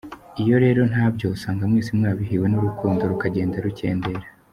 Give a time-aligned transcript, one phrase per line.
[0.41, 4.27] Iyo rero ntabyo usanga mwese mwabihiwe n’urukundo rukagenda rucyendera.